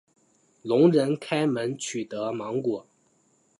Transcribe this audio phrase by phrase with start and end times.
[0.63, 2.83] 聋人开门取得芒果。